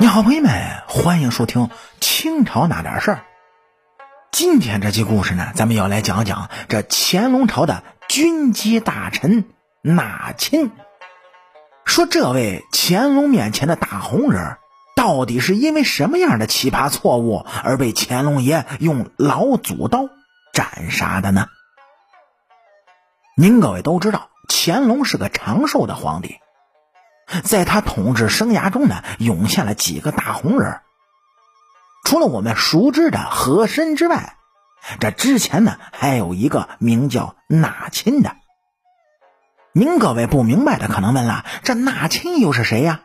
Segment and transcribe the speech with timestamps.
[0.00, 0.52] 你好，朋友们，
[0.86, 3.24] 欢迎收听清朝那点事儿。
[4.30, 9.46] 今天这期故事呢，咱们要来讲讲这乾隆朝的军机大臣
[9.82, 10.70] 纳亲。
[11.84, 14.58] 说这位乾隆面前的大红人，
[14.94, 20.08] 到底是因为什么样的奇葩错误而被乾隆爷用老祖刀
[20.52, 21.48] 斩杀的呢？
[23.36, 26.36] 您各位都知道，乾隆是个长寿的皇帝。
[27.44, 30.80] 在他统治生涯中呢，涌现了几个大红人。
[32.04, 34.36] 除了我们熟知的和珅之外，
[35.00, 38.36] 这之前呢还有一个名叫纳亲的。
[39.72, 43.02] 您各位不明白的可能问了：这纳亲又是谁呀？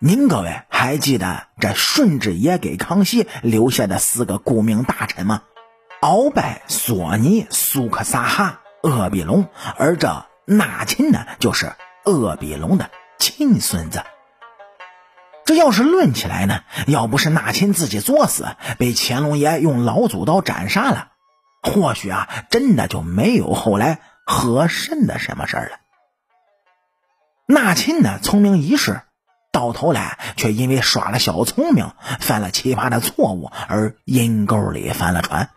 [0.00, 5.42] 您各位还记得这顺治爷给康熙留下的四个顾命大臣吗？
[6.00, 12.90] 鳌拜、索尼、苏克萨哈、鄂必隆，而这纳亲呢，就是鄂必隆的。
[13.20, 14.02] 亲孙子，
[15.44, 21.12] 这要是论起来呢，要不是纳亲自己作死，被乾隆爷用老祖刀斩杀了，
[21.62, 25.76] 或许啊，真的就没有后来和珅的什么事儿了。
[27.46, 29.02] 纳亲呢，聪明一世，
[29.52, 35.50] 到头来却因为耍了小聪明，犯了奇葩的错误，而阴沟里翻了船。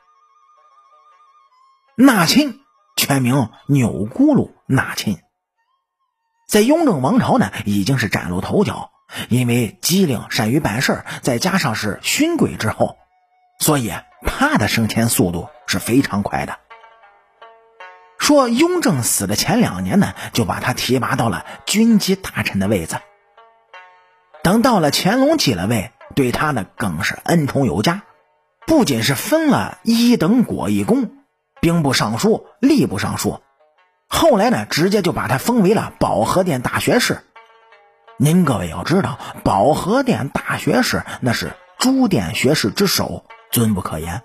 [1.96, 2.60] 纳亲
[2.98, 5.18] 全名钮钴禄纳亲。
[6.54, 8.92] 在雍正王朝呢，已经是崭露头角。
[9.28, 12.98] 因为机灵、善于办事，再加上是勋贵之后，
[13.58, 13.92] 所以
[14.24, 16.60] 他的升迁速度是非常快的。
[18.20, 22.98] 说雍正死的前两年呢，就把他提拔到了军机大臣的位子。
[24.44, 28.04] 等到了乾隆继了位，对他呢更是恩宠有加，
[28.68, 31.18] 不仅是分了一等果一功，
[31.62, 33.42] 兵部尚书、吏部尚书。
[34.16, 37.24] 后来呢，直接就把他封为了保和殿大学士。
[38.18, 44.22] 您各位要知道，保和殿大学士那是诸殿学士之首，尊不可言。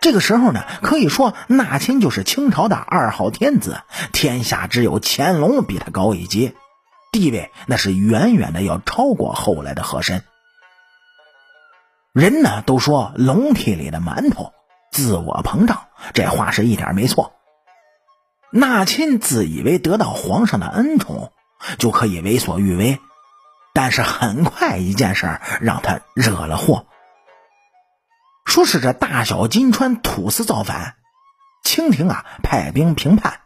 [0.00, 3.82] 这个时候呢，可以说纳亲就是清朝的二号天子，
[4.14, 6.56] 天下只有乾隆比他高一级，
[7.12, 10.24] 地位那是远远的要超过后来的和珅。
[12.14, 14.54] 人呢都说笼屉里的馒头
[14.90, 17.34] 自我膨胀，这话是一点没错。
[18.50, 21.32] 纳亲自以为得到皇上的恩宠，
[21.78, 22.98] 就可以为所欲为，
[23.74, 26.86] 但是很快一件事让他惹了祸。
[28.46, 30.94] 说是这大小金川土司造反，
[31.62, 33.40] 清廷啊派兵平叛，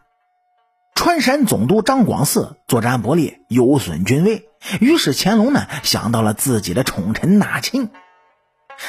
[0.94, 4.48] 川陕总督张广嗣作战不利，有损军威。
[4.80, 7.90] 于是乾隆呢想到了自己的宠臣纳亲，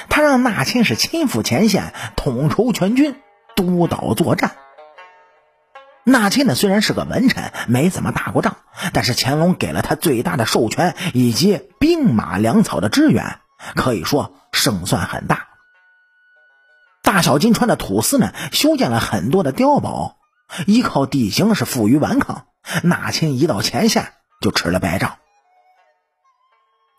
[0.09, 3.15] 他让纳亲是亲赴前线，统筹全军，
[3.55, 4.51] 督导作战。
[6.05, 8.57] 纳钦呢，虽然是个文臣，没怎么打过仗，
[8.91, 13.39] 但是乾隆给了他最大的授权以及兵马粮草的支援，
[13.75, 15.47] 可以说胜算很大。
[17.03, 20.17] 大小金川的土司呢，修建了很多的碉堡，
[20.67, 22.47] 依靠地形是负隅顽抗。
[22.81, 25.17] 纳钦一到前线就吃了败仗。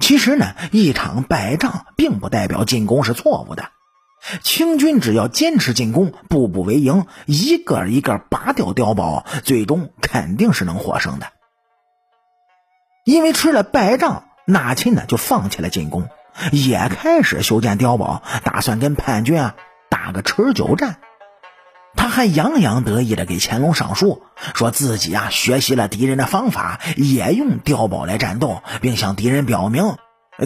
[0.00, 3.70] 其实呢，一场败仗并不代表进攻是错误的。
[4.42, 11.26] 清军只要坚持进攻，步步为营，一个一个拔掉碉堡，最终肯定是能获胜的。
[13.04, 16.08] 因为吃了败仗，纳钦呢就放弃了进攻，
[16.52, 19.56] 也开始修建碉堡，打算跟叛军啊
[19.90, 20.96] 打个持久战。
[21.96, 24.22] 他还洋洋得意的给乾隆上书，
[24.54, 29.96] 说自己啊学习了敌人的方法，也用碉堡来战斗，并向敌人表明，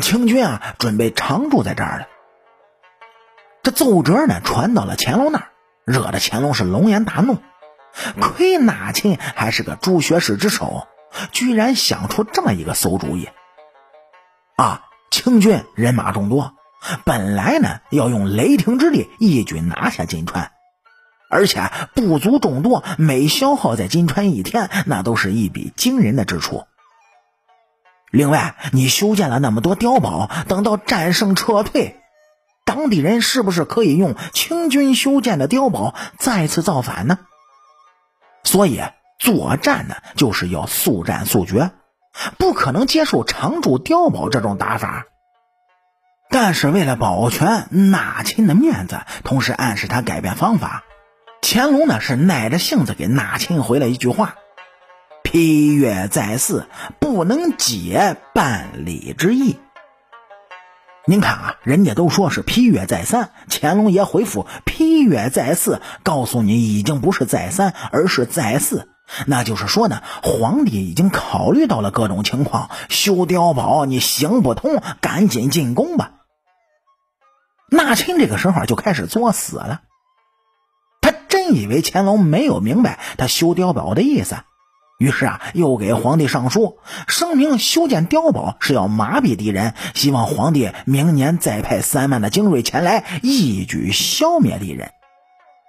[0.02, 2.06] 清军啊准备常驻在这儿了。
[3.78, 5.48] 这奏折呢传到了乾隆那儿，
[5.84, 7.38] 惹得乾隆是龙颜大怒。
[8.20, 10.88] 亏纳钦还是个朱学士之首，
[11.30, 13.28] 居然想出这么一个馊主意。
[14.56, 16.54] 啊，清军人马众多，
[17.04, 20.50] 本来呢要用雷霆之力一举拿下金川，
[21.30, 26.64] 而且部族众多，每消耗在金川一天，那都是一笔惊人的支出。
[28.10, 32.00] 另外，你修建了那么多碉堡，等到战胜撤退。
[32.78, 37.18] 当地人是不是可以用清军修建的碉堡再次造反呢？
[38.44, 38.80] 所以
[39.18, 41.72] 作战呢，就是要速战速决，
[42.38, 45.06] 不可能接受常驻碉堡这种打法。
[46.30, 50.84] 但是为了保全纳亲的面子，同时暗示他改变方法，
[51.42, 54.36] 乾隆呢是耐着性子给纳亲回了一句话
[55.24, 56.68] ：“批阅在寺，
[57.00, 59.58] 不能解办理之意。”
[61.08, 68.90] 您看啊，人家都说是批阅再三，乾隆爷回复批阅再四，告诉你已经不是再三，而是再四，
[69.24, 76.10] 那就是说呢，皇帝已经考虑到了各种情况，修碉堡你行不通，赶紧进宫吧。
[77.70, 79.80] 纳亲这个时候就开始作死了，
[81.00, 84.36] 他真以为乾隆没有明白他修碉堡的意思，
[84.98, 94.90] 于是啊，又给皇帝上书，声明修建碉堡是要麻痹敌人，希望皇帝明年再派三万的精锐前来，一举消灭敌人。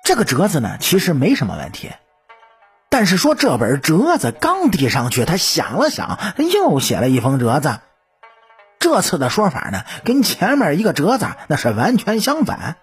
[0.04, 1.92] 这个折子呢，其实没什么问题。
[2.90, 6.18] 但是说这本折子刚递上去，他想了想，
[6.52, 7.82] 又写了一封折子。
[8.80, 12.78] 这次的说法呢，跟前面一个折子那是完全相反。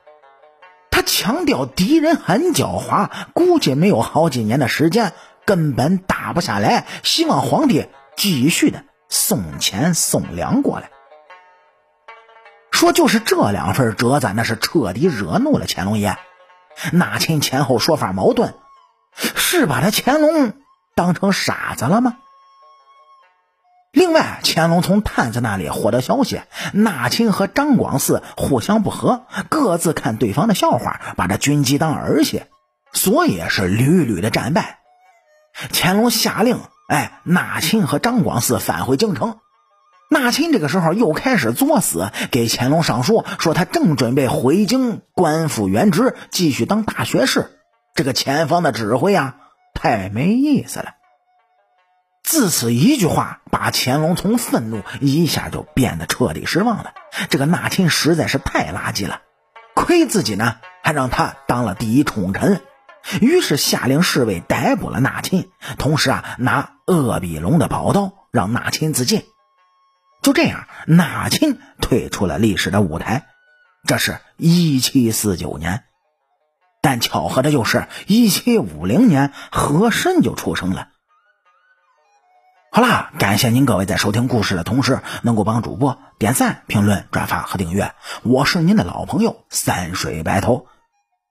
[0.92, 5.12] 他强调敌人很狡猾，估计没有好几年的时间，
[5.46, 6.84] 根本打不下来。
[7.02, 10.90] 希望皇帝继续的送钱送粮过来。
[12.70, 16.18] 说就是这两份折子，那是彻底惹怒了乾隆爷。
[16.92, 18.54] 纳亲前后说法矛盾。
[19.18, 20.52] 是把他乾隆
[20.94, 22.18] 当成傻子了吗？
[23.92, 26.42] 另外，乾隆从探子那里获得消息，
[26.74, 32.42] 纳亲和张广嗣互相不和，各自看对方的笑话，把这军机当儿戏，
[32.92, 34.80] 所以是屡屡的战败。
[35.72, 39.38] 乾隆下令，哎，纳亲和张广嗣返回京城。
[40.08, 47.58] 纳亲这个时候又开始作死，给乾隆上书，说他正准备回京官复原职，继续当大学士。
[47.94, 49.36] 这个前方的指挥啊，
[49.74, 50.92] 太没意思了。
[52.22, 56.92] 自此一句话，把乾隆从愤怒一下就变得彻底失望了。
[57.30, 59.22] 这个纳亲实在是太垃圾了，
[59.74, 62.62] 亏自己呢还让他当了第一宠臣。
[63.20, 69.24] 于是下令侍卫逮捕了纳亲，同时啊拿鄂比龙的宝刀让纳亲自尽。
[70.22, 73.26] 就这样，纳亲退出了历史的舞台。
[73.86, 75.84] 这是一七四九年。
[76.82, 80.88] 但巧合的就是，一七五零年，和珅就出生了。
[82.70, 87.94] 好啦，感谢您各位在收听故事的同时，能够帮主播点赞、评论、转发和订阅。
[88.22, 90.66] 我是您的老朋友三水白头。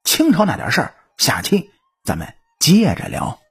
[0.03, 1.69] 清朝那点事儿，下期
[2.03, 2.27] 咱们
[2.59, 3.44] 接着聊。